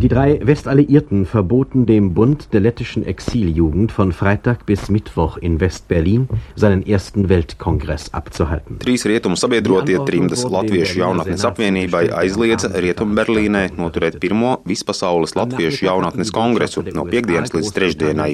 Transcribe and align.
Die 0.00 0.08
drei 0.08 0.40
Westalliierten 0.42 1.26
verboten 1.26 1.84
dem 1.84 2.14
Bund 2.14 2.54
der 2.54 2.60
lettischen 2.60 3.04
Exiljugend 3.04 3.92
von 3.92 4.12
Freitag 4.12 4.64
bis 4.64 4.88
Mittwoch 4.88 5.36
in 5.36 5.60
West-Berlin 5.60 6.26
seinen 6.56 6.86
ersten 6.86 7.28
Weltkongress 7.28 8.14
abzuhalten. 8.14 8.78
Trīs 8.80 9.04
rietumu 9.04 9.36
sabiedrotie 9.36 9.98
trimdas 10.08 10.46
Latviešu 10.48 11.02
jaunatnes 11.02 11.44
apvienībai 11.44 12.06
aizliedza 12.16 12.70
Rietumberlīnē 12.80 13.66
noturēt 13.76 14.16
pirmo 14.22 14.54
vispasaules 14.64 15.36
Latviešu 15.36 15.84
jaunatnes 15.90 16.32
kongresu 16.32 16.80
no 16.96 17.04
piekdienas 17.04 17.52
līdz 17.52 17.70
trešdienai. 17.76 18.30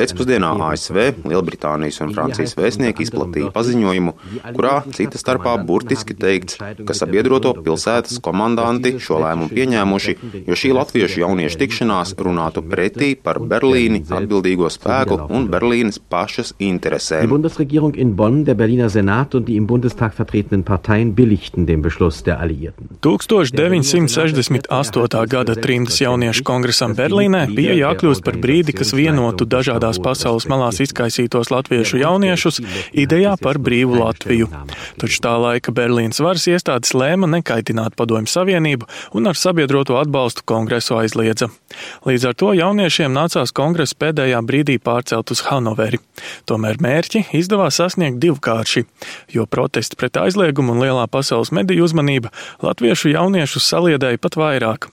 Pēcpusdienā 0.00 0.50
ASV, 0.72 0.98
Lielbritānijas 1.30 2.00
un 2.02 2.16
Francijas 2.18 2.56
vēstnieki 2.58 3.06
izplatīja 3.06 3.52
paziņojumu, 3.54 4.16
kurā 4.50 4.74
cita 4.98 5.22
starpā 5.22 5.54
burtiski 5.62 6.18
teikts, 6.18 6.58
ka 6.58 6.98
sabiedroto 7.04 7.54
pilsētas 7.62 8.18
komandanti 8.18 8.96
šo 8.98 9.22
lēmumu 9.22 9.54
pieņēmuši, 9.54 10.18
jo 10.42 10.58
šī 10.58 10.74
latviešu 10.88 11.20
jauniešu 11.20 11.58
tikšanās 11.60 12.14
runātu 12.16 12.62
pretī 12.64 13.12
par 13.20 13.36
Berlīni 13.44 14.00
atbildīgo 14.08 14.70
spēku 14.72 15.18
un 15.28 15.44
Berlīnes 15.52 16.00
pašas 16.00 16.54
interesēm. 16.58 17.26
Die 17.26 17.28
Bundesregierung 17.28 17.94
in 17.94 18.16
Bonn, 18.16 18.46
der 18.46 18.56
Berliner 18.56 18.88
Senat 18.88 19.34
und 19.34 19.48
die 19.48 19.56
im 19.56 19.66
Bundestag 19.66 20.14
vertretenen 20.14 20.64
Parteien 20.64 21.14
billigten 21.14 21.66
den 21.66 21.82
Beschluss 21.82 22.22
der 22.24 22.40
Alliierten. 22.40 22.88
1968. 23.02 25.26
gada 25.28 25.54
trimdas 25.54 26.00
jauniešu 26.00 26.42
kongresam 26.42 26.96
Berlīnē 26.96 27.52
bija 27.52 27.76
jākļūst 27.76 28.24
par 28.24 28.40
brīdi, 28.40 28.72
kas 28.72 28.94
vienotu 28.96 29.44
dažādās 29.44 30.00
pasaules 30.00 30.48
malās 30.48 30.80
izkaisītos 30.80 31.52
latviešu 31.52 32.00
jauniešus 32.00 32.62
idejā 32.96 33.36
par 33.42 33.60
brīvu 33.60 34.00
Latviju. 34.00 34.48
Taču 34.96 35.20
tā 35.20 35.36
laika 35.36 35.68
Berlīnas 35.68 36.24
varas 36.24 36.48
iestādes 36.48 36.96
lēma 36.96 37.28
nekaitināt 37.36 37.92
padomju 37.98 38.32
savienību 38.32 38.88
un 39.12 39.28
ar 39.28 39.36
sabiedroto 39.36 40.00
atbalstu 40.00 40.48
kongresu 40.48 40.77
aizliedza. 40.94 41.48
Līdz 42.08 42.28
ar 42.30 42.36
to 42.38 42.52
jauniešiem 42.56 43.14
nācās 43.14 43.52
kongresu 43.54 43.96
pēdējā 43.98 44.42
brīdī 44.46 44.78
pārcelt 44.82 45.32
uz 45.34 45.44
Hanoveri. 45.48 46.00
Tomēr 46.48 46.80
mērķi 46.82 47.26
izdevās 47.38 47.80
sasniegt 47.80 48.20
divkārši, 48.22 48.84
jo 49.34 49.46
protesti 49.46 49.98
pret 49.98 50.20
aizliegumu 50.20 50.76
un 50.76 50.84
lielā 50.84 51.08
pasaules 51.10 51.52
mediju 51.54 51.88
uzmanība 51.88 52.32
latviešu 52.64 53.14
jauniešus 53.16 53.68
saliedēja 53.72 54.22
pat 54.22 54.38
vairāk. 54.40 54.90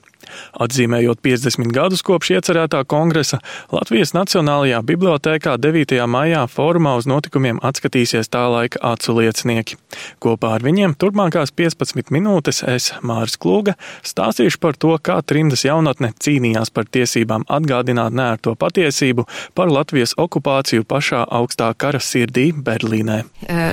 Atzīmējot 0.62 1.22
50 1.24 1.72
gadus 1.74 2.04
kopš 2.06 2.34
iecerētā 2.36 2.82
kongresa, 2.88 3.40
Latvijas 3.72 4.14
Nacionālajā 4.16 4.82
bibliotēkā 4.86 5.56
9. 5.60 5.98
maijā 6.10 6.44
formā 6.50 6.96
uz 7.00 7.08
notikumiem 7.10 7.60
atskatīsies 7.66 8.30
tā 8.32 8.46
laika 8.52 8.80
acu 8.92 9.16
liecinieki. 9.20 9.78
Kopā 10.22 10.54
ar 10.56 10.64
viņiem 10.66 10.96
turpmākās 11.00 11.52
15 11.56 12.12
minūtes 12.14 12.62
es, 12.66 12.90
Māris 13.06 13.38
Klūga, 13.40 13.76
stāstīšu 14.06 14.60
par 14.62 14.78
to, 14.80 14.94
kā 15.02 15.18
trimdas 15.26 15.64
jaunatne 15.66 16.12
cīnījās 16.22 16.72
par 16.74 16.88
tiesībām 16.92 17.46
atgādināt 17.48 18.16
nērto 18.16 18.56
patiesību 18.58 19.26
par 19.56 19.72
Latvijas 19.72 20.16
okupāciju 20.20 20.86
pašā 20.88 21.24
augstā 21.38 21.72
kara 21.78 22.00
sirdī 22.02 22.48
Berlīnē. 22.52 23.22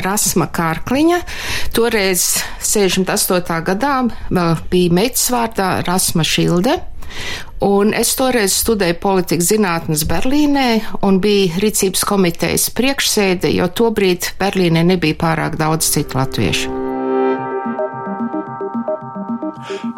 Rasma 0.04 0.50
Kārkliņa, 0.54 1.22
toreiz 1.76 2.26
68. 2.64 3.59
gadā 3.68 3.96
vēl 4.30 4.64
bija 4.72 4.94
meitas 5.00 5.26
vārdā 5.34 5.70
Rasma 5.88 6.26
Šī 6.28 6.42
Šilde. 6.44 6.80
Un 7.63 7.94
es 7.95 8.11
toreiz 8.19 8.55
studēju 8.59 8.97
politikas 8.99 9.52
zinātnes 9.53 10.03
Berlīnē 10.09 10.67
un 11.08 11.22
biju 11.23 11.63
rīcības 11.63 12.03
komitejas 12.09 12.67
priekšsēde, 12.75 13.53
jo 13.55 13.69
tobrīd 13.72 14.33
Berlīnē 14.41 14.83
nebija 14.91 15.22
pārāk 15.23 15.59
daudz 15.61 15.94
citu 15.95 16.19
latviešu. 16.19 16.83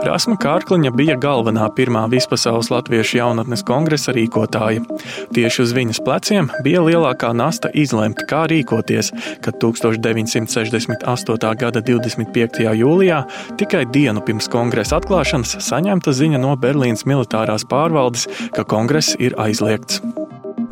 Rasma 0.06 0.36
Kārkliņa 0.42 0.92
bija 0.96 1.16
galvenā 1.22 1.68
pirmā 1.78 2.06
vispasaules 2.12 2.70
latviešu 2.74 3.20
jaunatnes 3.20 3.64
kongresa 3.68 4.14
rīkotāja. 4.16 4.84
Tieši 5.36 5.62
uz 5.66 5.74
viņas 5.78 6.02
pleciem 6.06 6.50
bija 6.66 6.84
lielākā 6.86 7.32
nasta 7.36 7.72
izlemt, 7.74 8.26
kā 8.30 8.46
rīkoties, 8.52 9.12
kad 9.46 9.60
1968. 9.62 11.56
gada 11.62 11.82
25. 11.86 12.66
jūlijā, 12.82 13.24
tikai 13.60 13.86
dienu 13.92 14.24
pirms 14.26 14.50
kongresa 14.52 15.00
atklāšanas, 15.00 15.58
saņemta 15.66 16.14
ziņa 16.16 16.42
no 16.44 16.54
Berlīnas 16.60 17.08
militārās 17.10 17.68
pārvaldes, 17.70 18.30
ka 18.56 18.68
kongress 18.68 19.18
ir 19.20 19.38
aizliegts. 19.42 20.02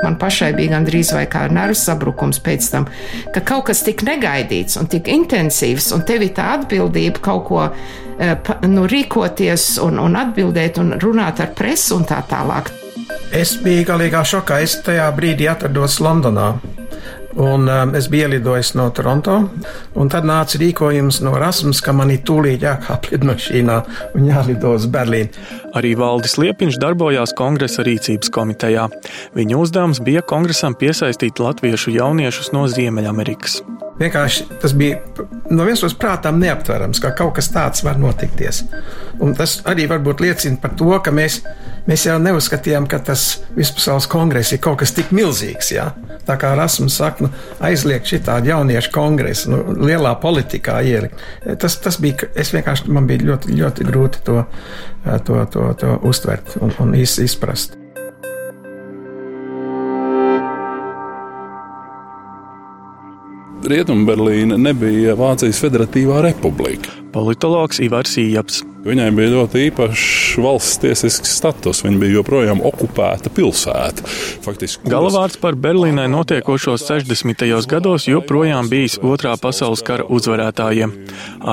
Man 0.03 0.17
pašai 0.19 0.51
bija 0.57 0.75
gandrīz 0.75 1.13
vai 1.15 1.25
kā 1.31 1.45
nervu 1.51 1.77
sabrukums 1.79 2.41
pēc 2.43 2.69
tam, 2.73 2.87
ka 3.33 3.43
kaut 3.47 3.69
kas 3.69 3.83
tik 3.87 4.03
negaidīts 4.07 4.77
un 4.81 4.89
tik 4.91 5.07
intensīvs, 5.11 5.91
un 5.95 6.03
tev 6.07 6.25
ir 6.27 6.33
tā 6.37 6.53
atbildība 6.57 7.23
kaut 7.23 7.45
ko 7.47 7.65
nu, 8.67 8.85
rīkoties 8.89 9.77
un, 9.83 9.99
un 10.03 10.19
atbildēt 10.19 10.79
un 10.83 10.97
runāt 11.01 11.41
ar 11.43 11.53
presu 11.57 11.97
un 11.97 12.07
tā 12.09 12.21
tālāk. 12.29 12.71
Es 13.33 13.55
biju 13.63 13.87
galīgā 13.87 14.21
šokā. 14.27 14.61
Es 14.61 14.77
tajā 14.85 15.07
brīdī 15.17 15.49
atrados 15.49 15.99
Londonā. 16.03 16.53
Un 17.35 17.69
um, 17.69 17.95
es 17.97 18.07
biju 18.11 18.27
ielidojis 18.27 18.73
no 18.77 18.85
Toronto, 18.93 19.39
tad 20.11 20.27
nāca 20.29 20.59
rīkojums 20.61 21.21
no 21.25 21.33
Rasmus, 21.41 21.81
ka 21.81 21.93
man 21.95 22.11
ir 22.13 22.21
tūlīt 22.27 22.65
jākāp 22.65 23.09
lidmašīnā 23.09 23.77
un 24.13 24.27
jālido 24.29 24.75
uz 24.77 24.85
Berlīnu. 24.93 25.33
Arī 25.73 25.95
Valdis 25.97 26.37
Liepiņš 26.37 26.77
darbojās 26.83 27.33
kongresa 27.37 27.85
rīcības 27.87 28.29
komitejā. 28.33 28.85
Viņa 29.33 29.57
uzdevums 29.57 30.03
bija 30.05 30.21
kongresam 30.21 30.77
piesaistīt 30.77 31.41
latviešu 31.41 31.95
jauniešus 31.97 32.53
no 32.53 32.67
Ziemeļamerikas. 32.69 33.63
Vienkārši 33.99 34.47
tas 34.61 34.73
bija 34.73 34.97
no 35.53 35.65
vienas 35.67 35.83
puses 35.83 35.97
prātām 35.99 36.39
neaptverams, 36.41 37.01
ka 37.03 37.11
kaut 37.17 37.35
kas 37.37 37.51
tāds 37.53 37.83
var 37.85 37.99
notikties. 38.01 38.63
Un 39.21 39.35
tas 39.37 39.59
arī 39.69 39.85
varbūt 39.91 40.23
liecina 40.23 40.57
par 40.61 40.73
to, 40.79 40.89
ka 41.03 41.13
mēs, 41.13 41.41
mēs 41.89 42.07
jau 42.07 42.15
neuzskatījām, 42.21 42.87
ka 42.89 42.99
tas 43.11 43.43
vispasaules 43.57 44.09
kongress 44.09 44.55
ir 44.55 44.63
kaut 44.63 44.81
kas 44.81 44.95
tik 44.97 45.13
milzīgs. 45.13 45.73
Jā. 45.75 45.91
Tā 46.25 46.39
kā 46.41 46.55
Rasmus 46.57 46.97
saka, 47.01 47.27
nu, 47.27 47.31
aizliegt 47.63 48.09
šitādu 48.09 48.53
jauniešu 48.53 48.93
kongresu, 48.95 49.53
nu, 49.53 49.61
lielā 49.85 50.15
politikā 50.23 50.79
ielikt. 50.89 51.21
Tas, 51.61 51.77
tas 51.83 51.99
bija, 52.01 52.31
es 52.39 52.53
vienkārši, 52.55 52.89
man 52.93 53.07
bija 53.09 53.29
ļoti, 53.29 53.59
ļoti 53.61 53.87
grūti 53.91 54.25
to, 54.25 54.41
to, 55.29 55.45
to, 55.53 55.69
to 55.79 55.95
uztvert 56.09 56.57
un, 56.61 56.73
un 56.81 56.97
izprast. 56.97 57.82
Rietumberlīna 63.69 64.57
nebija 64.59 65.15
Vācijas 65.19 65.61
Federatīvā 65.63 66.23
republika. 66.25 67.02
Politologs 67.13 67.81
Ivars 67.83 68.17
Ījaps. 68.17 68.63
Viņai 68.83 69.13
bija 69.15 69.31
ļoti 69.31 69.61
īpašs 69.69 70.39
valsts 70.43 70.79
tiesisks 70.83 71.37
status. 71.37 71.79
Viņa 71.85 71.99
bija 72.01 72.17
joprojām 72.17 72.59
okupēta 72.67 73.31
pilsēta. 73.31 74.03
Faktiski, 74.43 74.89
Galvārds 74.91 75.37
par 75.39 75.55
Berlīnai 75.55 76.09
notiekošos 76.11 76.83
60. 76.89 77.45
gados 77.71 78.09
joprojām 78.09 78.67
bijis 78.67 78.97
Otrā 78.99 79.37
pasaules 79.39 79.83
kara 79.87 80.03
uzvarētājiem. 80.03 80.91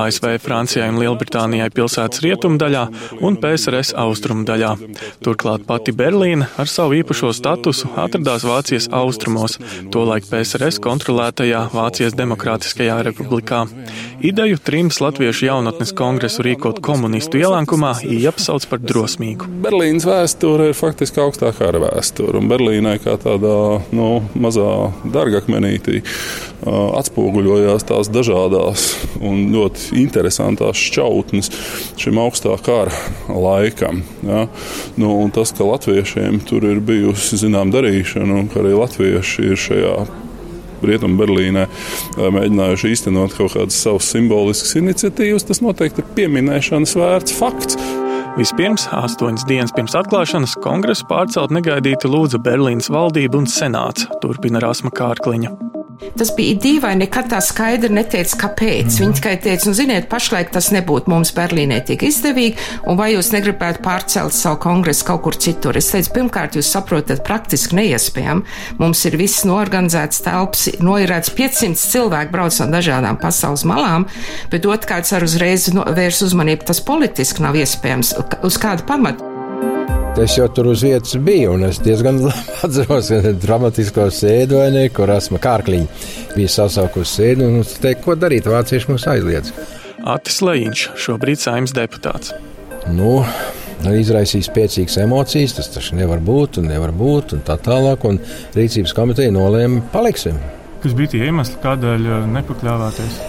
ASV, 0.01 0.27
Francijai 0.43 0.89
un 0.91 0.99
Lielbritānijai 0.99 1.69
pilsētas 1.71 2.19
rietumdaļā 2.25 2.83
un 3.23 3.39
PSRS 3.39 3.93
austrumdaļā. 4.03 4.73
Turklāt 5.23 5.63
pati 5.69 5.95
Berlīna 5.95 6.49
ar 6.59 6.67
savu 6.67 6.99
īpašo 6.99 7.31
statusu 7.37 7.93
atradās 7.95 8.43
Vācijas 8.43 8.89
austrumos, 8.91 9.55
tolaik 9.93 10.27
PSRS 10.27 10.83
kontrolētajā 10.83 11.63
Vācijas 11.71 12.19
Demokrātiskajā 12.19 12.99
republikā. 13.07 13.63
Ideju 14.19 14.59
trims 14.67 14.99
latviešu 14.99 15.47
jaunatnes 15.51 15.93
kongresu 15.97 16.45
rīkot 16.47 16.81
komunistu 16.83 17.41
ielākumā 17.41 17.93
jāapsauc 18.07 18.65
par 18.71 18.81
drosmīgu. 18.83 19.49
Berlīnas 19.63 20.07
vēsture 20.07 20.71
ir 20.71 20.77
faktiski 20.77 21.21
augstākā 21.23 21.61
kara 21.61 21.81
vēsture, 21.83 22.39
un 22.39 22.49
Berlīnai 22.51 22.97
kā 23.03 23.17
tādā 23.21 23.81
nu, 23.95 24.07
mazā 24.33 24.91
dārgakmenītī 25.13 26.01
atspoguļojās 26.65 27.85
tās 27.89 28.09
dažādās 28.13 28.87
un 29.21 29.47
ļoti 29.53 30.01
interesantās 30.01 30.79
šķautnes 30.79 31.51
šim 32.01 32.19
augstā 32.21 32.55
kara 32.65 32.93
laikam. 33.29 34.03
Ja? 34.25 34.45
Nu, 35.01 35.13
tas, 35.33 35.53
ka 35.57 35.67
latviešiem 35.67 36.41
tur 36.49 36.67
ir 36.69 36.81
bijusi 36.85 37.39
zinām 37.41 37.73
darīšana, 37.73 38.43
un 38.43 38.51
ka 38.51 38.61
arī 38.63 38.75
latvieši 38.77 39.47
ir 39.51 39.63
šajā 39.67 39.95
Rietumberlīnē 40.87 41.67
mēģinājuši 42.17 42.93
īstenot 42.95 43.35
kaut 43.37 43.55
kādas 43.55 43.79
savas 43.83 44.11
simboliskas 44.13 44.75
iniciatīvas, 44.81 45.47
tas 45.49 45.63
noteikti 45.63 46.03
ir 46.03 46.13
pieminēšanas 46.19 46.95
vērts 46.99 47.37
fakts. 47.37 47.79
Vispirms, 48.37 48.85
astoņas 48.95 49.43
dienas 49.49 49.73
pirms 49.75 49.97
atklāšanas, 49.99 50.55
kongresu 50.63 51.03
pārcelt 51.09 51.51
negaidīti 51.51 52.07
lūdza 52.11 52.39
Berlīnas 52.43 52.87
valdība 52.93 53.41
un 53.41 53.51
senāts, 53.51 54.07
turpina 54.23 54.63
Rasma 54.63 54.93
Kārkliņa. 54.95 55.80
Tas 56.01 56.31
bija 56.33 56.57
dīvaini, 56.57 57.03
nekad 57.03 57.27
tā 57.29 57.37
skaidri 57.45 57.91
neteica, 57.93 58.37
kāpēc. 58.45 58.87
Mm. 58.89 59.01
Viņi 59.03 59.17
tikai 59.19 59.35
teica, 59.43 59.69
nu, 59.69 59.75
ziniet, 59.77 60.07
pašlaik 60.09 60.49
tas 60.53 60.71
nebūtu 60.73 61.11
mums 61.11 61.33
Berlīnē 61.37 61.77
tik 61.85 62.05
izdevīgi, 62.07 62.57
un 62.89 62.97
vai 62.97 63.11
jūs 63.13 63.29
negribētu 63.35 63.83
pārcelt 63.85 64.33
savu 64.35 64.57
kongresu 64.63 65.05
kaut 65.07 65.21
kur 65.27 65.37
citur. 65.37 65.77
Es 65.77 65.91
teicu, 65.93 66.13
pirmkārt, 66.17 66.57
jūs 66.57 66.71
saprotat, 66.73 67.21
praktiski 67.27 67.77
neiespējami. 67.77 68.45
Mums 68.81 69.05
ir 69.09 69.17
viss 69.21 69.45
norganizēts 69.47 70.23
telps, 70.25 70.67
noirēts 70.81 71.33
500 71.37 71.77
cilvēku 71.93 72.33
brauc 72.33 72.61
no 72.63 72.71
dažādām 72.73 73.21
pasaules 73.21 73.65
malām, 73.69 74.09
bet 74.53 74.65
otrkārt 74.65 75.11
ar 75.13 75.27
uzreiz 75.27 75.69
no, 75.75 75.85
vērs 75.85 76.23
uzmanību, 76.25 76.65
tas 76.71 76.81
politiski 76.85 77.45
nav 77.45 77.61
iespējams. 77.61 78.15
Uz 78.47 78.57
kādu 78.61 78.89
pamatu? 78.89 79.30
Es 80.19 80.33
jau 80.35 80.45
tur 80.51 80.67
uz 80.67 80.81
vietas 80.83 81.13
biju, 81.23 81.53
un 81.55 81.63
es 81.69 81.77
diezgan 81.79 82.17
labi 82.19 82.55
atceros 82.67 83.11
dramatisko 83.39 84.09
sēdi, 84.11 84.57
vai 84.59 84.67
ne, 84.73 84.83
kur 84.91 85.09
esmu 85.13 85.39
kārkliņi. 85.41 85.87
Bija 86.35 86.51
sasaukusi 86.51 87.13
sēdi 87.15 87.47
un 87.47 87.63
teikt, 87.63 88.03
ko 88.03 88.17
darīt, 88.19 88.49
vācieši 88.51 88.91
mums 88.91 89.07
aizliedz. 89.07 89.53
Atis 90.11 90.41
Lejiņš, 90.43 90.85
šobrīd 90.99 91.39
saimnes 91.39 91.75
deputāts. 91.77 92.35
Nu, 92.91 93.21
izraisīs 93.87 94.51
spēcīgas 94.51 94.99
emocijas, 95.05 95.55
tas 95.57 95.71
taču 95.71 95.95
nevar 95.99 96.19
būt 96.19 96.59
un 96.59 96.67
nevar 96.73 96.91
būt 96.91 97.37
un 97.37 97.45
tā 97.47 97.55
tālāk. 97.63 98.03
Un 98.09 98.19
rīcības 98.57 98.95
komiteja 98.97 99.31
nolēma, 99.33 99.85
paliksim. 99.95 100.41
Kas 100.83 100.97
bija 100.97 101.15
tie 101.15 101.27
iemesli, 101.29 101.61
kādēļ 101.63 102.09
eh, 102.09 102.25
nepakļāvāties? 102.35 103.21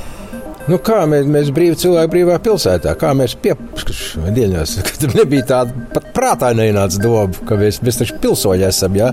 Nu, 0.70 0.78
kā 0.78 1.02
mēs, 1.10 1.26
mēs 1.26 1.48
brīvi 1.54 1.78
cilvēki 1.82 2.10
brīvā 2.12 2.36
pilsētā, 2.42 2.94
kā 2.98 3.10
mēs 3.18 3.34
piepildījāmies, 3.42 4.76
ka 4.86 4.98
tur 5.02 5.16
nebija 5.18 5.48
tāda 5.54 5.86
pat 5.94 6.12
prātā 6.14 6.52
neienāca 6.56 7.02
doma, 7.02 7.46
ka 7.48 7.58
mēs, 7.58 7.80
mēs 7.82 8.02
taču 8.02 8.20
pilsoņi 8.22 8.68
esam. 8.68 9.00
Ja? 9.00 9.10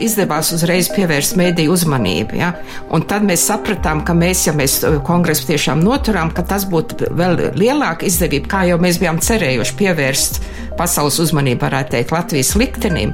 izdevās 0.00 0.48
uzreiz 0.54 0.88
pievērst 0.94 1.36
mēdīju 1.36 1.74
uzmanību. 1.74 2.38
Ja? 2.40 2.54
Un 2.94 3.04
tad 3.08 3.26
mēs 3.28 3.44
sapratām, 3.50 4.00
ka 4.06 4.14
mēs, 4.16 4.46
ja 4.48 4.54
mēs 4.56 4.78
kongresu 5.06 5.50
tiešām 5.50 5.82
noturām, 5.84 6.32
tas 6.32 6.64
būtu 6.70 7.10
vēl 7.18 7.50
lielāka 7.58 8.08
izdevība, 8.08 8.48
kā 8.54 8.62
jau 8.70 8.80
mēs 8.80 9.00
bijām 9.02 9.20
cerējuši 9.20 9.76
pievērst 9.80 10.40
pasaules 10.80 11.20
uzmanību, 11.26 11.60
varētu 11.66 11.96
teikt, 11.96 12.14
Latvijas 12.16 12.54
liktenim. 12.56 13.12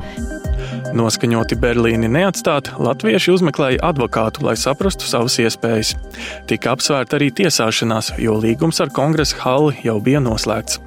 Noskaņoti 0.96 1.58
Berlīni 1.60 2.08
neatstāt, 2.08 2.70
latvieši 2.80 3.34
uzmeklēja 3.34 3.82
advokātu, 3.84 4.46
lai 4.46 4.54
saprastu 4.56 5.08
savas 5.08 5.36
iespējas. 5.42 5.92
Tika 6.48 6.72
apsvērta 6.72 7.18
arī 7.18 7.28
tiesāšanās, 7.36 8.14
jo 8.22 8.38
līgums 8.40 8.80
ar 8.80 8.92
kongresa 8.96 9.38
halli 9.42 9.76
jau 9.84 9.98
bija 10.00 10.22
noslēgts. 10.24 10.80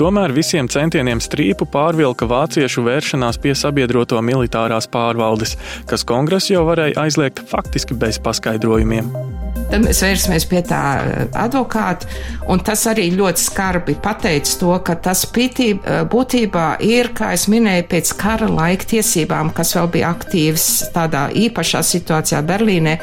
Tomēr 0.00 0.34
visiem 0.34 0.70
centieniem 0.72 1.22
strīpu 1.22 1.68
pārvilka 1.70 2.26
vāciešu 2.30 2.82
vēršanās 2.88 3.38
pie 3.42 3.54
sabiedroto 3.58 4.18
militārās 4.24 4.90
pārvaldes, 4.90 5.54
kas 5.90 6.06
kongresu 6.08 6.56
jau 6.56 6.66
varēja 6.72 7.06
aizliegt 7.06 7.44
faktiski 7.52 7.94
bez 7.98 8.18
paskaidrojumiem. 8.22 9.31
Tad 9.72 9.86
mēs 9.86 10.02
vērsamies 10.04 10.44
pie 10.50 10.60
tā 10.68 10.80
eh, 11.00 11.20
advokāta, 11.40 12.08
un 12.52 12.60
tas 12.60 12.82
arī 12.90 13.06
ļoti 13.16 13.40
skarbi 13.40 13.94
pateica 14.04 14.58
to, 14.60 14.72
ka 14.84 14.98
tas 15.06 15.24
pītība, 15.32 15.80
eh, 15.80 16.02
būtībā 16.12 16.66
ir, 16.84 17.08
kā 17.16 17.30
es 17.32 17.46
minēju, 17.48 17.86
pēc 17.88 18.12
kara 18.20 18.50
laika 18.52 18.90
tiesībām, 18.90 19.54
kas 19.56 19.72
vēl 19.78 19.88
bija 19.94 20.10
aktīvas 20.12 20.66
tādā 20.92 21.30
īpašā 21.46 21.80
situācijā 21.88 22.42
Berlīnē. 22.44 22.98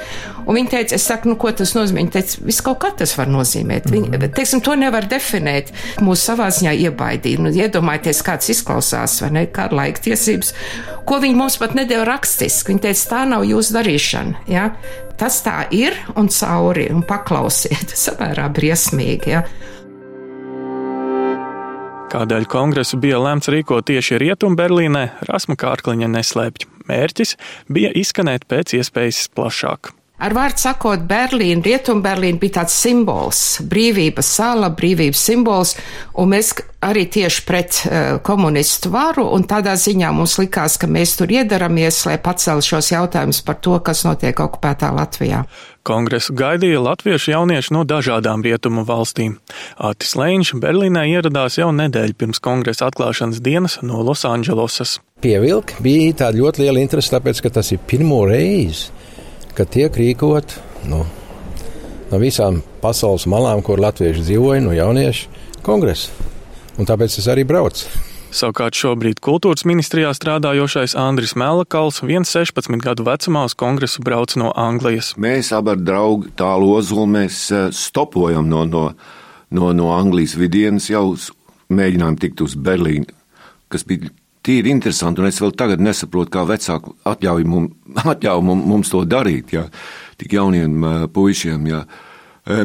Un 0.45 0.57
viņi 0.57 0.69
teica, 0.71 0.97
es 0.97 1.03
saku, 1.09 1.29
nu, 1.29 1.37
ko 1.41 1.51
tas 1.53 1.75
nozīmē? 1.77 2.03
Viņi 2.03 2.13
teica, 2.13 2.37
viss 2.45 2.63
kaut 2.65 2.79
kā 2.81 2.89
tas 3.01 3.11
var 3.17 3.29
nozīmēt. 3.29 3.89
Viņi, 3.89 4.07
mhm. 4.09 4.31
teiksim, 4.37 4.63
to 4.65 4.73
nevar 4.77 5.05
definēt. 5.09 5.69
Mūsu 6.05 6.31
savā 6.31 6.47
ziņā 6.53 6.73
iebaidīja. 6.87 7.41
Nu, 7.45 7.53
iedomājieties, 7.53 8.23
kāds 8.25 8.49
izklausās, 8.53 9.19
vai 9.21 9.33
ne, 9.35 9.45
kā 9.53 9.67
laika 9.73 10.05
tiesības, 10.09 10.53
ko 11.09 11.19
viņi 11.23 11.37
mums 11.37 11.57
pat 11.61 11.73
nedēļa 11.77 12.07
rakstiski. 12.13 12.73
Viņi 12.73 12.85
teica, 12.87 13.05
tā 13.11 13.25
nav 13.29 13.45
jūsu 13.49 13.75
darīšana. 13.79 14.45
Ja? 14.49 14.69
tas 15.19 15.41
tā 15.43 15.65
ir 15.75 15.97
un 16.17 16.29
cauri, 16.31 16.87
un 16.93 17.03
paklausiet, 17.07 17.93
samērā 18.05 18.47
briesmīgi. 18.55 19.35
Ja? 19.35 19.43
Kādēļ 22.09 22.47
kongresu 22.49 22.97
bija 23.01 23.19
lemts 23.21 23.51
rīkot 23.53 23.85
tieši 23.91 24.17
Rietumberlīnē, 24.23 25.03
Rasma 25.29 25.59
Kārkliņa 25.59 26.09
neslēpj. 26.15 26.65
Mērķis 26.89 27.35
bija 27.69 27.91
izskanēt 27.93 28.47
pēc 28.49 28.79
iespējas 28.79 29.27
plašāk. 29.37 29.91
Ar 30.19 30.33
vārdu 30.35 30.59
sakot, 30.59 31.03
Berlīna, 31.07 31.63
Rietumberlīna 31.63 32.41
bija 32.41 32.57
tāds 32.57 32.75
simbols, 32.75 33.39
brīvības 33.71 34.31
sala, 34.35 34.67
brīvības 34.75 35.21
simbols, 35.29 35.77
un 36.19 36.33
mēs 36.33 36.51
arī 36.83 37.05
tieši 37.11 37.45
pret 37.47 37.79
uh, 37.85 38.09
komunistu 38.23 38.91
varu, 38.91 39.29
un 39.35 39.47
tādā 39.47 39.77
ziņā 39.79 40.11
mums 40.15 40.35
likās, 40.41 40.75
ka 40.79 40.91
mēs 40.91 41.15
tur 41.19 41.31
iedaramies, 41.31 42.01
lai 42.07 42.17
pacel 42.23 42.59
šos 42.63 42.91
jautājumus 42.91 43.39
par 43.47 43.61
to, 43.63 43.77
kas 43.79 44.03
notiek 44.07 44.43
okupētā 44.43 44.91
Latvijā. 44.95 45.45
Kongresu 45.87 46.35
gaidīja 46.35 46.83
latviešu 46.83 47.31
jaunieši 47.31 47.73
no 47.73 47.85
dažādām 47.87 48.43
rietumu 48.43 48.83
valstīm. 48.85 49.39
Atis 49.79 50.17
Lēņš 50.19 50.57
Berlīnē 50.59 51.07
ieradās 51.15 51.57
jau 51.57 51.71
nedēļu 51.73 52.19
pirms 52.19 52.43
kongresa 52.43 52.91
atklāšanas 52.91 53.39
dienas 53.41 53.79
no 53.81 54.03
Losandželosas. 54.03 54.99
Pievilk 55.23 55.77
bija 55.83 56.25
tāda 56.25 56.43
ļoti 56.43 56.67
liela 56.67 56.83
interese, 56.83 57.15
tāpēc, 57.15 57.41
ka 57.47 57.55
tas 57.59 57.71
ir 57.71 57.81
pirmo 57.87 58.25
reizi 58.27 58.98
ka 59.59 59.65
tiek 59.67 59.91
rīkot 59.91 60.53
nu, 60.87 61.03
no 62.09 62.19
visām 62.21 62.61
pasaules 62.79 63.27
malām, 63.27 63.59
kur 63.65 63.81
latvieši 63.83 64.23
dzīvoja, 64.23 64.63
no 64.63 64.71
jauniešu 64.71 65.27
kongresa. 65.65 66.13
Un 66.79 66.87
tāpēc 66.87 67.17
es 67.19 67.27
arī 67.27 67.43
braucu. 67.43 67.89
Savukārt 68.29 68.77
šobrīd 68.77 69.19
kultūras 69.25 69.65
ministrijā 69.65 70.13
strādājošais 70.13 70.93
Andris 71.01 71.33
Melakals, 71.35 71.97
viens 72.05 72.29
16 72.31 72.79
gadu 72.85 73.03
vecumā 73.07 73.41
uz 73.49 73.55
kongresu 73.57 74.05
brauc 74.05 74.35
no 74.39 74.53
Anglijas. 74.53 75.15
Mēs 75.19 75.49
abi 75.57 75.73
ar 75.73 75.81
draugu 75.81 76.29
tālu 76.39 76.69
ozolu 76.77 77.09
mēs 77.17 77.41
eh, 77.51 77.67
stopojam 77.75 78.47
no, 78.47 78.63
no, 78.69 78.85
no, 79.49 79.73
no 79.73 79.91
Anglijas 79.97 80.37
vidienas, 80.39 80.87
jau 80.93 81.17
mēģinājām 81.73 82.19
tikt 82.21 82.45
uz 82.45 82.55
Berlīnu, 82.55 83.09
kas 83.73 83.83
bija 83.89 84.13
tīri 84.45 84.71
interesanti, 84.73 85.21
un 85.21 85.29
es 85.29 85.39
vēl 85.41 85.55
tagad 85.57 85.81
nesaprotu, 85.83 86.31
kā 86.33 86.45
vecāki 86.47 86.93
atļauj, 87.09 87.47
mum, 87.49 87.71
atļauj 88.13 88.45
mum, 88.45 88.63
mums 88.73 88.93
to 88.93 89.03
darīt, 89.07 89.53
jā, 89.55 89.65
tik 90.21 90.37
jauniem 90.37 90.85
puišiem. 91.15 91.67
Jā. 91.69 91.83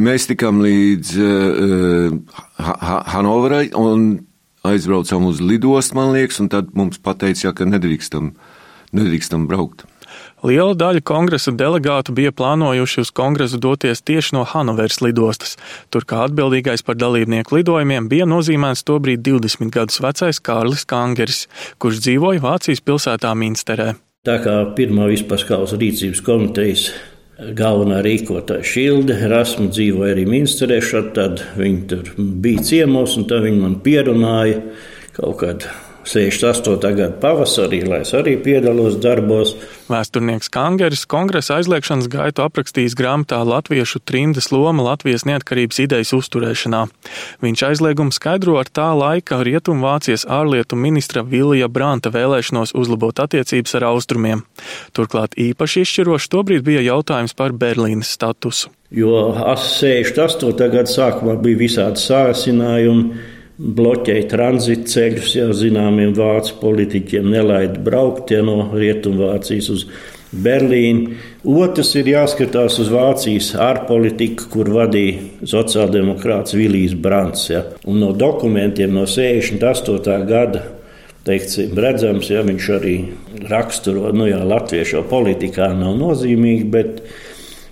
Mēs 0.01 0.29
tikām 0.31 0.63
līdz 0.65 1.17
uh, 1.21 2.15
ha 2.63 3.01
Hanoverai 3.13 3.67
un 3.77 4.07
aizbraucām 4.65 5.27
uz 5.29 5.43
lidostu, 5.45 5.99
man 5.99 6.15
liekas, 6.15 6.41
un 6.41 6.49
tad 6.53 6.71
mums 6.79 7.01
pateica, 7.05 7.49
jā, 7.49 7.53
ka 7.57 7.67
nedrīkstam, 7.69 8.33
nedrīkstam 8.97 9.49
braukt. 9.51 9.85
Liela 10.45 10.75
daļa 10.77 11.01
kongresa 11.09 11.55
delegātu 11.57 12.13
bija 12.13 12.29
plānojuši 12.37 12.99
uz 13.01 13.11
kongresu 13.17 13.57
doties 13.65 14.03
tieši 14.05 14.35
no 14.37 14.43
Hanovers 14.45 14.99
lidostas. 15.01 15.55
Tur 15.89 16.05
kā 16.05 16.27
atbildīgais 16.27 16.85
par 16.85 16.99
dalībnieku 17.01 17.57
lidojumiem 17.57 18.11
bija 18.13 18.27
nozīmēts 18.29 18.85
tobrīd 18.85 19.23
20 19.25 19.73
gadus 19.73 20.03
vecais 20.05 20.43
Kārlis 20.45 20.85
Kangeris, 20.85 21.47
kurš 21.81 22.03
dzīvoja 22.05 22.45
Vācijas 22.45 22.85
pilsētā 22.85 23.33
Minsterē. 23.41 23.95
Tā 24.29 24.37
kā 24.45 24.59
pirmā 24.77 25.09
vispasaules 25.09 25.73
rīcības 25.81 26.21
komitejas 26.29 26.85
galvenā 27.57 28.03
rīkotāja 28.05 28.69
Šilde, 28.69 29.17
Rasmu 29.33 29.71
dzīvoja 29.73 30.13
arī 30.13 30.27
Minsterē, 30.29 30.83
tad 31.17 31.41
viņi 31.57 31.81
tur 31.89 32.13
bija 32.21 32.69
ciemos, 32.69 33.17
un 33.17 33.25
tad 33.33 33.49
viņi 33.49 33.65
man 33.65 33.81
pierunāja 33.81 34.61
kaut 35.17 35.41
kādu 35.41 35.73
68. 36.05 36.95
gada 36.95 37.13
pavasarī, 37.21 37.81
lai 37.89 38.03
es 38.05 38.13
arī 38.17 38.37
piedalos 38.41 38.99
darbos. 39.03 39.55
Vēsturnieks 39.89 40.51
Kangeris 40.53 41.05
kongresa 41.09 41.59
aizliegšanas 41.59 42.09
gaitu 42.13 42.45
aprakstījis 42.45 42.97
grāmatā 42.99 43.41
Latviešu 43.45 44.01
trimdas 44.05 44.51
loma 44.53 44.85
Latvijas 44.85 45.27
neatkarības 45.29 45.81
idejas 45.85 46.15
uzturēšanā. 46.17 46.85
Viņš 47.45 47.65
aizliegumu 47.71 48.15
skaidro 48.15 48.57
ar 48.61 48.69
tā 48.69 48.91
laika 48.97 49.41
Rietumvācijas 49.45 50.27
ārlietu 50.29 50.79
ministra 50.81 51.25
Vilija 51.25 51.69
Branta 51.69 52.13
vēlēšanos 52.15 52.77
uzlabot 52.77 53.25
attiecības 53.25 53.77
ar 53.81 53.91
austrumiem. 53.93 54.45
Turklāt 54.97 55.37
īpaši 55.41 55.85
izšķiroši 55.85 56.33
tobrīd 56.33 56.65
bija 56.65 56.85
jautājums 56.93 57.37
par 57.37 57.57
Berlīnas 57.57 58.13
statusu. 58.17 58.73
Jo 58.95 59.33
68. 59.35 60.69
gada 60.71 60.91
sākumā 60.91 61.35
bija 61.43 61.65
visādi 61.65 62.03
sāsinājumi 62.05 63.33
bloķēja 63.59 64.27
tranzīta 64.31 64.91
ceļus, 64.91 65.31
jau 65.39 65.53
zināmiem 65.55 66.15
vācu 66.17 66.59
politiķiem 66.61 67.31
nelaida 67.31 67.79
braukt 67.87 68.33
ja 68.35 68.43
no 68.43 68.71
Rietumvācijas 68.75 69.71
uz 69.71 69.85
Berlīnu. 70.35 71.15
Otrs 71.47 71.93
ir 72.01 72.09
jāskatās 72.11 72.81
uz 72.83 72.89
Vācijas 72.91 73.53
ārpolitiku, 73.63 74.49
kur 74.51 74.71
vadīja 74.75 75.47
sociāldemokrāts 75.47 76.57
Vilijs 76.59 76.97
Brants. 76.99 77.45
Ja. 77.53 77.63
Un 77.87 78.01
no 78.03 78.11
dokumentiem 78.17 78.95
no 78.97 79.05
68. 79.07 80.25
gada 80.27 80.65
teiksim, 81.25 81.77
redzams, 81.79 82.33
ja 82.33 82.43
viņš 82.45 82.67
arī 82.75 82.97
raksturo, 83.49 84.11
nu 84.13 84.27
jā, 84.29 84.43
latviešu 84.45 85.05
politikā 85.09 85.71
nav 85.79 85.95
nozīmīgi, 85.97 86.67
bet, 86.75 86.99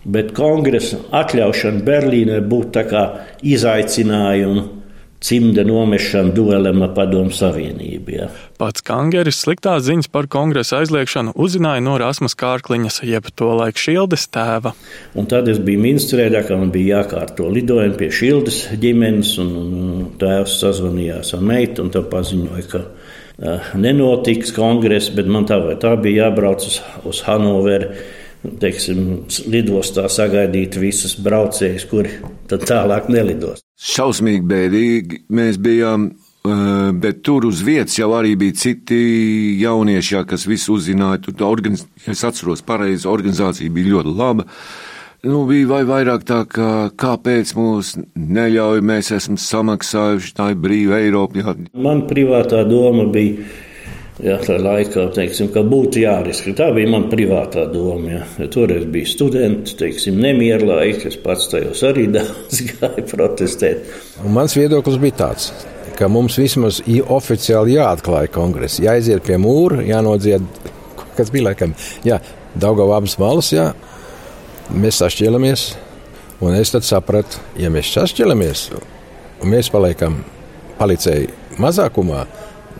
bet 0.08 0.30
kongresa 0.36 1.02
atļaušana 1.18 1.82
Berlīnai 1.84 2.38
būtu 2.48 2.72
tā 2.78 2.86
kā 2.88 3.02
izaicinājumu 3.42 4.81
cimda 5.22 5.64
nomešanu 5.64 6.32
duelam 6.34 6.82
ar 6.82 6.92
Padomu 6.96 7.30
Savienību. 7.34 8.14
Ja. 8.14 8.28
Pats 8.58 8.82
Kangeris 8.86 9.40
sliktās 9.44 9.84
ziņas 9.86 10.10
par 10.12 10.28
kongresa 10.30 10.80
aizliekšanu 10.82 11.34
uzzināja 11.38 11.82
no 11.84 11.94
Rasmas 12.00 12.34
Kārkliņas, 12.38 13.00
jeb 13.06 13.30
to 13.38 13.52
laiku 13.58 13.82
Šildes 13.82 14.26
tēva. 14.34 14.74
Un 15.18 15.28
tad 15.30 15.50
es 15.52 15.60
biju 15.62 15.82
ministrēdā, 15.82 16.44
ka 16.46 16.58
man 16.58 16.72
bija 16.74 17.02
jākārto 17.02 17.48
lidojumi 17.52 17.98
pie 18.00 18.10
Šildes 18.14 18.64
ģimenes, 18.82 19.36
un, 19.42 19.52
un 19.58 20.08
tēvs 20.20 20.58
sazvanījās 20.64 21.34
ar 21.38 21.44
meitu 21.52 21.86
un 21.86 21.92
tā 21.94 22.02
paziņoja, 22.12 22.66
ka 22.72 22.82
uh, 22.82 23.70
nenotiks 23.78 24.54
kongress, 24.56 25.12
bet 25.14 25.30
man 25.30 25.46
tā 25.50 25.60
vai 25.62 25.78
tā 25.80 25.94
bija 26.02 26.26
jābrauc 26.26 26.66
uz, 26.66 26.82
uz 27.08 27.22
Hanoveru 27.28 27.92
teiksim, 28.62 29.06
lidostā 29.50 30.08
sagaidīt 30.10 30.76
visus 30.80 31.14
braucējus, 31.22 31.86
kuri 31.90 32.18
tad 32.50 32.66
tālāk 32.68 33.08
nelidos. 33.12 33.62
Šausmīgi 33.82 34.44
bēdīgi 34.48 35.22
mēs 35.34 35.58
bijām, 35.62 36.10
eh, 36.12 36.92
bet 36.92 37.22
tur 37.26 37.46
uz 37.46 37.62
vietas 37.62 37.98
jau 37.98 38.10
arī 38.18 38.36
bija 38.38 38.58
citi 38.64 39.58
jaunieši, 39.62 40.14
jā, 40.16 40.24
kas 40.26 40.46
visu 40.46 40.76
uzzināja. 40.78 41.22
Tur, 41.26 41.34
organiz... 41.46 41.86
Es 42.06 42.24
atceros, 42.24 42.62
pareizi, 42.66 43.08
organizācija 43.08 43.70
bija 43.70 43.96
ļoti 43.96 44.16
laba. 44.16 44.46
Nu, 45.22 45.44
bija 45.46 45.68
vai 45.70 45.84
vairāk 45.86 46.24
tā, 46.26 46.40
ka 46.50 46.90
kāpēc 46.98 47.52
mūs 47.54 47.94
neļauj, 48.18 48.80
mēs 48.82 49.12
esam 49.14 49.36
samaksājuši, 49.38 50.32
tā 50.34 50.48
ir 50.50 50.56
brīva 50.58 50.98
Eiropa. 50.98 51.38
Jā. 51.38 51.54
Man 51.78 52.08
privātā 52.10 52.64
doma 52.66 53.06
bija 53.06 53.46
Jā, 54.22 54.36
tā 54.38 54.54
laikā, 54.62 55.08
teiksim, 55.16 55.48
ka 55.54 55.64
būtu 55.66 56.04
jāriskē. 56.04 56.54
Tā 56.58 56.68
bija 56.76 56.90
mana 56.92 57.10
privātā 57.10 57.64
doma. 57.70 58.20
Ja 58.38 58.46
toreiz 58.52 58.84
bija 58.92 59.10
studenti, 59.10 59.74
teiksim, 59.78 60.20
nemieru 60.22 60.68
laika. 60.70 61.08
Es 61.10 61.18
pats 61.22 61.48
tajos 61.50 61.82
arī 61.88 62.06
daudz 62.14 62.60
gāju 62.68 63.06
protestēt. 63.10 63.88
Un 64.22 64.36
mans 64.36 64.54
viedoklis 64.58 65.00
bija 65.02 65.18
tāds, 65.24 65.50
ka 65.98 66.06
mums 66.12 66.38
vismaz 66.38 66.78
oficiāli 66.86 67.74
jāatklāja 67.80 68.30
kongress, 68.32 68.78
jāiziet 68.82 69.26
pie 69.26 69.40
mūra, 69.42 69.82
jānodzied, 69.90 70.46
kas 71.18 71.34
bija 71.34 71.50
laikam, 71.50 71.74
jā, 72.06 72.20
Daugava 72.52 72.98
abas 73.00 73.14
malas, 73.16 73.48
jā, 73.52 73.70
mēs 74.76 74.98
sašķēlamies. 75.00 75.70
Un 76.42 76.56
es 76.58 76.72
tad 76.74 76.84
sapratu, 76.84 77.40
ja 77.56 77.70
mēs 77.72 77.92
sašķēlamies 77.94 78.66
un 78.76 79.52
mēs 79.54 79.70
paliekam 79.72 80.18
palicēji 80.76 81.30
mazākumā, 81.62 82.26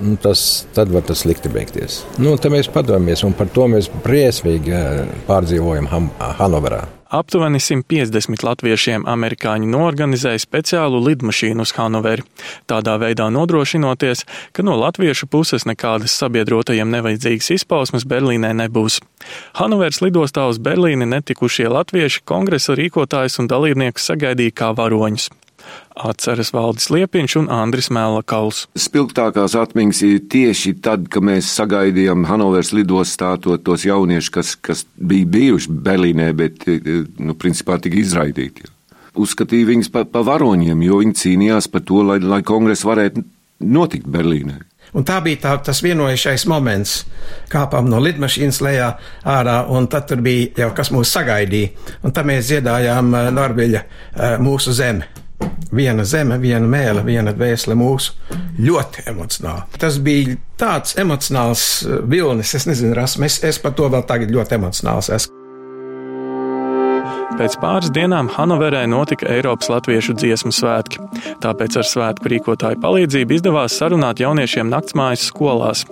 nu, 0.02 0.16
tas, 0.20 0.66
tad 0.74 0.90
var 0.92 1.06
tas 1.06 1.22
slikti 1.24 1.52
beigties. 1.52 2.02
Nu, 2.22 2.34
tad 2.40 2.54
mēs 2.54 2.70
padomājamies, 2.72 3.24
un 3.28 3.36
par 3.38 3.50
to 3.54 3.68
mēs 3.70 3.90
briesmīgi 4.04 4.74
eh, 4.76 5.14
pārdzīvojam 5.28 5.88
Han 5.92 6.10
Hanoverā. 6.40 6.82
Aptuveni 7.12 7.58
150 7.60 8.40
latviešiem 8.40 9.02
amerikāņi 9.04 9.66
norganizēja 9.68 10.40
speciālu 10.40 11.02
lidmašīnu 11.10 11.66
uz 11.66 11.74
Hanoveri, 11.76 12.24
tādā 12.64 12.94
veidā 13.02 13.26
nodrošinoties, 13.28 14.24
ka 14.56 14.64
no 14.64 14.78
latviešu 14.80 15.28
puses 15.28 15.68
nekādas 15.68 16.14
sabiedrotajiem 16.22 16.88
nevajadzīgas 16.88 17.52
izpausmes 17.58 18.08
Berlīnē 18.08 18.54
nebūs. 18.62 19.02
Hanovers 19.60 20.00
lidostā 20.00 20.46
uz 20.48 20.56
Berlīni 20.56 21.04
netikušie 21.12 21.68
latvieši 21.68 22.24
kongresa 22.24 22.80
rīkotājus 22.80 23.42
un 23.44 23.52
dalībniekus 23.52 24.08
sagaidīja 24.08 24.56
kā 24.62 24.72
varoņus. 24.80 25.28
Atceras 25.92 26.52
Valdis 26.54 26.88
Liepiņš 26.92 27.36
un 27.42 27.48
Andris 27.52 27.90
Mēlakauls. 27.92 28.64
Spilgtākās 28.78 29.56
atmiņas 29.58 30.02
ir 30.08 30.22
tieši 30.32 30.74
tad, 30.84 31.08
kad 31.12 31.24
mēs 31.26 31.50
sagaidījām 31.52 32.26
Hanovers 32.30 32.72
lidostā 32.76 33.34
to, 33.42 33.58
tos 33.60 33.84
jauniešus, 33.86 34.32
kas, 34.32 34.54
kas 34.56 34.84
bija 34.96 35.28
bijuši 35.36 35.76
Berlīnē, 35.84 36.32
bet, 36.36 36.64
nu, 37.20 37.36
principā 37.38 37.78
tika 37.82 38.00
izraidīti. 38.00 38.68
Uzskatīja 39.12 39.68
viņus 39.68 39.92
par 39.92 40.08
pa 40.08 40.24
varoņiem, 40.24 40.84
jo 40.86 41.02
viņi 41.02 41.18
cīnījās 41.20 41.68
par 41.72 41.84
to, 41.84 42.00
lai, 42.08 42.18
lai 42.24 42.40
kongress 42.46 42.86
varētu 42.88 43.24
notikt 43.60 44.08
Berlīnē. 44.08 44.62
Un 44.96 45.06
tā 45.08 45.18
bija 45.24 45.40
tā, 45.40 45.52
tas 45.64 45.80
vienojušais 45.84 46.44
moments. 46.50 46.98
Kāpām 47.52 47.86
no 47.88 48.00
lidmašīnas 48.02 48.60
lejā 48.64 48.90
ārā, 49.28 49.62
un 49.72 49.88
tad 49.92 50.08
tur 50.10 50.20
bija 50.24 50.64
jau 50.64 50.70
kas 50.76 50.92
mūs 50.92 51.12
sagaidīja. 51.16 51.72
Un 52.04 52.12
tad 52.12 52.28
mēs 52.28 52.50
dziedājām 52.50 53.12
Norvēģa 53.32 53.84
mūsu 54.44 54.76
zemi 54.76 55.21
viena 55.74 56.04
zeme, 56.04 56.38
viena 56.42 56.68
mēlē, 56.68 57.04
viena 57.06 57.34
dvēsele 57.36 57.76
mūsu. 57.78 58.16
Ļoti 58.62 59.06
emocionāli. 59.12 59.78
Tas 59.82 59.98
bija 60.04 60.36
tāds 60.60 60.96
emocionāls 61.00 61.66
eh, 61.86 62.00
vilnis, 62.08 62.54
es 62.58 62.68
nezinu, 62.70 62.94
Rasmus, 62.98 63.38
es, 63.40 63.44
es 63.54 63.62
par 63.62 63.76
to 63.78 63.90
vēl 63.92 64.06
tagad 64.08 64.32
ļoti 64.34 64.60
emocionāls 64.60 65.12
esmu. 65.12 65.41
Pēc 67.42 67.56
pāris 67.58 67.90
dienām 67.90 68.28
Hanoverē 68.30 68.84
notika 68.86 69.26
Eiropas 69.34 69.66
Latviešu 69.66 70.12
dziesmu 70.14 70.52
svētki. 70.54 71.00
Tāpēc 71.42 71.74
ar 71.80 71.88
svētku 71.90 72.30
rīkotāju 72.30 72.78
palīdzību 72.84 73.34
izdevās 73.34 73.80
sarunāt 73.80 74.22
jauniešiem 74.22 74.70
naktsmājas 74.70 75.24
skolās. 75.32 75.82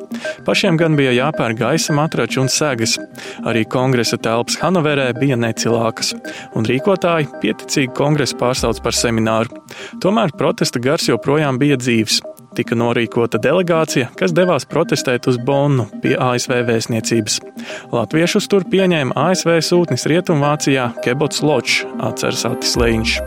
Pašiem 0.47 0.78
gan 0.78 0.95
bija 0.95 1.16
jāpērk 1.16 1.59
gaisa 1.59 1.97
matrači 1.99 2.38
un 2.38 2.47
segas. 2.47 2.95
Arī 3.42 3.64
kongresa 3.66 4.14
telpas 4.23 4.61
Hanoverē 4.62 5.09
bija 5.19 5.35
necilākas, 5.42 6.14
un 6.54 6.71
rīkotāji 6.71 7.33
pieticīgi 7.42 7.97
kongresu 7.99 8.38
pārsauc 8.38 8.78
par 8.85 8.95
semināru. 8.95 9.64
Tomēr 9.99 10.30
protesta 10.38 10.78
gars 10.78 11.11
joprojām 11.11 11.59
bija 11.59 11.83
dzīves 11.83 12.23
tika 12.57 12.76
norīkota 12.78 13.40
delegācija, 13.42 14.11
kas 14.19 14.35
devās 14.37 14.66
protestēt 14.69 15.28
uz 15.30 15.38
Bonnu 15.47 15.87
pie 16.02 16.16
ASV 16.19 16.61
vēstniecības. 16.69 17.40
Latviešus 17.95 18.49
tur 18.50 18.66
pieņēma 18.71 19.16
ASV 19.28 19.59
sūtnis 19.64 20.07
Rietumvācijā 20.11 20.90
Kebots 21.04 21.45
Ločs, 21.47 21.85
atceras 21.99 22.47
Atis 22.49 22.76
Leņš. 22.80 23.19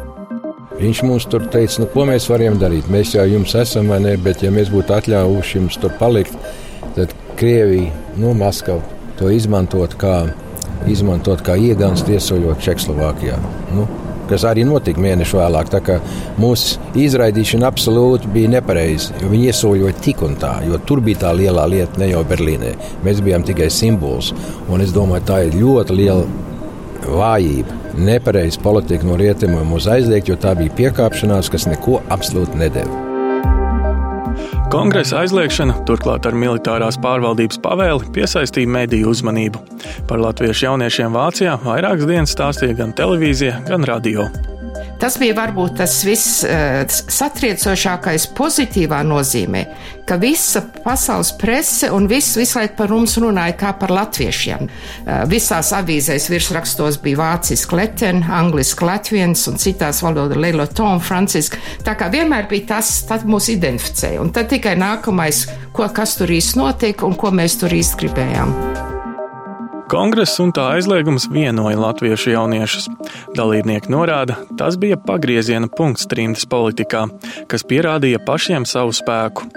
Viņš 0.80 1.04
mums 1.06 1.28
tur 1.30 1.46
teica, 1.54 1.84
nu, 1.84 1.88
ko 1.94 2.08
mēs 2.10 2.26
varam 2.32 2.58
darīt. 2.60 2.90
Mēs 2.92 3.14
jau 3.14 3.26
jums 3.30 3.54
esam, 3.60 3.92
vai 3.94 4.00
ne? 4.04 4.16
Bet, 4.18 4.42
ja 4.44 4.50
mēs 4.52 4.72
būtu 4.74 4.96
atļāvuši 4.98 5.60
jums 5.60 5.78
tur 5.80 5.94
palikt, 6.00 6.34
tad 6.98 7.14
Krievija, 7.38 7.94
nu, 8.18 8.34
Maskava 8.38 8.82
to 9.20 9.30
izmantot 9.34 9.94
kā, 10.02 10.16
izmantot 10.90 11.44
kā 11.46 11.56
iegāns 11.62 12.04
tiesojot 12.08 12.62
Čehoslovākijā. 12.66 13.38
Nu, 13.78 13.86
kas 14.30 14.46
arī 14.50 14.66
notika 14.68 15.02
mēnešu 15.04 15.40
vēlāk. 15.40 15.72
Tā 15.74 15.82
kā 15.86 16.00
mūsu 16.42 16.80
izraidīšana 17.00 17.70
absolūti 17.70 18.32
bija 18.34 18.56
nepareiza, 18.58 19.16
viņi 19.24 19.52
iesoļoja 19.52 20.00
tik 20.04 20.24
un 20.26 20.38
tā, 20.42 20.56
jo 20.68 20.80
tur 20.88 21.04
bija 21.04 21.26
tā 21.26 21.36
lielā 21.38 21.68
lieta, 21.70 22.02
ne 22.02 22.12
jau 22.12 22.24
Berlīnē. 22.28 22.74
Mēs 23.06 23.22
bijām 23.26 23.46
tikai 23.48 23.70
simbols, 23.74 24.34
un 24.70 24.84
es 24.86 24.96
domāju, 24.96 25.28
tā 25.30 25.44
ir 25.48 25.60
ļoti 25.60 26.00
liela 26.00 26.26
vājība, 27.04 27.80
nepareiza 28.00 28.62
politika 28.64 29.08
no 29.08 29.20
rietumiem 29.20 29.74
mūs 29.74 29.90
aizliegt, 29.92 30.32
jo 30.32 30.40
tā 30.40 30.56
bija 30.60 30.76
piekāpšanās, 30.84 31.52
kas 31.52 31.68
neko 31.70 32.02
absolūti 32.14 32.64
nedēva. 32.64 33.03
Kongresa 34.74 35.20
aizliekšana, 35.22 35.76
turklāt 35.86 36.26
ar 36.26 36.34
militārās 36.34 36.96
pārvaldības 36.98 37.60
pavēli, 37.62 38.08
piesaistīja 38.16 38.72
mediju 38.74 39.12
uzmanību. 39.12 39.62
Par 40.10 40.24
latviešu 40.24 40.66
jauniešiem 40.66 41.14
Vācijā 41.14 41.60
vairākas 41.62 42.10
dienas 42.10 42.34
stāstīja 42.34 42.80
gan 42.82 42.96
televīzija, 42.98 43.60
gan 43.70 43.86
radio. 43.86 44.26
Tas 45.04 45.18
bija 45.20 45.36
varbūt 45.36 45.74
tas 45.82 45.98
viss 46.08 46.46
uh, 46.48 46.86
satriecošākais 46.88 48.30
pozitīvā 48.38 49.02
nozīmē, 49.04 49.64
ka 50.08 50.16
visa 50.22 50.62
pasaules 50.86 51.34
prese 51.42 51.90
un 51.92 52.08
viss 52.08 52.38
visu 52.40 52.56
laiku 52.62 52.78
par 52.78 52.94
mums 52.96 53.18
runāja 53.20 53.58
kā 53.60 53.74
par 53.82 53.92
latviešiem. 53.92 54.64
Uh, 54.64 55.26
visās 55.28 55.74
avīzēs 55.76 56.30
virsrakstos 56.32 57.02
bija 57.04 57.20
vāciski 57.20 57.82
leten, 57.82 58.24
angliski 58.32 58.88
latviens 58.88 59.44
un 59.52 59.60
citās 59.60 60.00
valodā 60.08 60.40
leloton, 60.40 61.04
franciski. 61.04 61.60
Tā 61.84 61.98
kā 62.00 62.08
vienmēr 62.14 62.48
bija 62.48 62.78
tas, 62.78 62.96
tas 63.10 63.28
mūs 63.28 63.52
identificēja. 63.58 64.24
Un 64.24 64.32
tad 64.32 64.48
tikai 64.56 64.78
nākamais, 64.80 65.50
ko, 65.76 65.92
kas 65.92 66.16
tur 66.16 66.32
īsti 66.32 66.64
notiek 66.64 67.04
un 67.04 67.20
ko 67.20 67.36
mēs 67.36 67.60
tur 67.60 67.76
īsti 67.76 68.06
gribējām. 68.06 68.93
Kongress 69.92 70.40
un 70.40 70.54
tā 70.56 70.64
aizliegums 70.78 71.26
vienoja 71.32 71.78
latviešu 71.80 72.32
jauniešus. 72.34 72.88
Dalībnieki 73.36 73.92
norāda, 73.92 74.38
tas 74.58 74.78
bija 74.80 74.98
pagrieziena 75.00 75.68
punkts 75.68 76.08
trimdas 76.10 76.46
politikā, 76.50 77.06
kas 77.52 77.66
pierādīja 77.68 78.22
pašiem 78.24 78.68
savu 78.70 78.94
spēku. 78.96 79.48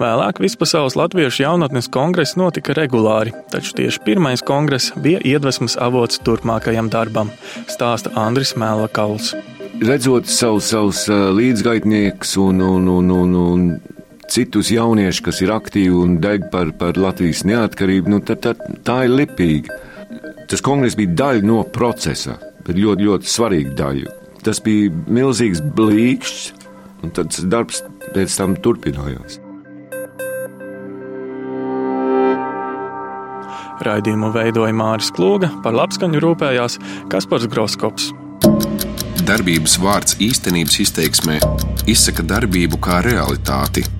Vēlāk 0.00 0.42
Vispasaules 0.42 0.98
Latviešu 0.98 1.44
jaunatnes 1.44 1.90
kongress 1.92 2.36
notika 2.40 2.76
regulāri, 2.76 3.32
taču 3.52 3.76
tieši 3.78 4.02
pirmais 4.04 4.44
kongress 4.46 4.92
bija 5.00 5.22
iedvesmas 5.24 5.78
avots 5.80 6.20
turpmākajam 6.26 6.90
darbam, 6.92 7.32
stāsta 7.70 8.12
Andris 8.20 8.56
Mēlakauls. 8.60 9.32
Redzot 9.80 10.28
savus, 10.28 10.68
savus 10.74 11.06
līdzgaitniekus 11.08 12.36
un, 12.42 12.60
un, 12.60 12.88
un, 12.98 13.14
un, 13.16 13.38
un 13.40 13.99
citus 14.30 14.70
jauniešus, 14.72 15.24
kas 15.26 15.40
ir 15.44 15.52
aktīvi 15.54 15.96
un 15.96 16.18
deg 16.22 16.48
par, 16.52 16.72
par 16.78 16.98
Latvijas 17.00 17.42
neatkarību, 17.48 18.14
nu, 18.14 18.20
tad, 18.24 18.42
tad, 18.46 18.62
tā 18.86 19.02
ir 19.06 19.16
lipīga. 19.18 19.76
Tas 20.50 20.62
kongress 20.66 20.98
bija 20.98 21.14
daļa 21.22 21.46
no 21.46 21.60
procesa, 21.74 22.38
bet 22.66 22.78
ļoti, 22.78 23.06
ļoti 23.06 23.30
svarīga 23.30 23.76
daļa. 23.82 24.16
Tas 24.46 24.62
bija 24.64 24.90
milzīgs 25.10 25.60
blīkšķis, 25.76 26.66
un 27.04 27.14
tas 27.16 27.44
darbs 27.50 27.84
pēc 28.14 28.40
tam 28.40 28.56
turpinājās. 28.64 29.40
Raidījumu 33.80 34.28
veidoja 34.34 34.74
Māris 34.76 35.08
Klūga, 35.16 35.48
par 35.64 35.72
labskaņu 35.72 36.20
rūpējās 36.20 36.76
Kaspars 37.12 37.48
Groskops. 37.48 38.10
darbības 39.30 39.76
vārds 39.78 40.16
īstenības 40.18 40.80
izteiksmē 40.82 41.38
izsaka 41.86 42.24
darbību 42.26 42.80
kā 42.82 43.00
realitāti- 43.04 43.84